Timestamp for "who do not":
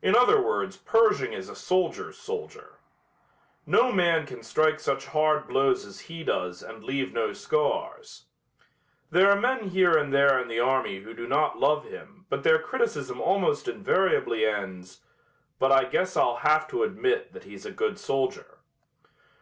11.00-11.58